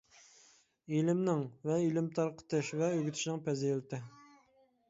ئىلىمنىڭ 0.99 1.43
ۋە 1.71 1.77
ئىلىم 1.87 2.09
تارقىتىش 2.17 2.73
ۋە 2.81 2.91
ئۆگىتىشىنىڭ 2.97 3.47
پەزىلىتى. 3.51 4.01